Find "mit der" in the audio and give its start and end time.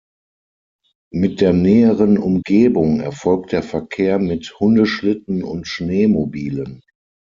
1.13-1.53